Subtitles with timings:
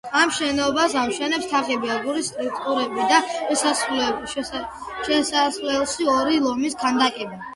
[0.19, 4.63] ამ შენობას ამშვენებს თაღები, აგურის სტრუქტურები და
[5.09, 7.41] შესასვლელში ორი ლომის ქანდაკება.